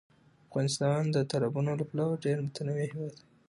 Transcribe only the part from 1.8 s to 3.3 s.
پلوه یو ډېر متنوع هېواد دی.